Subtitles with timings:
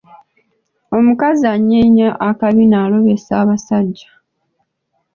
[0.97, 4.09] Omukazi anyeenya akabina alobesa abasajja.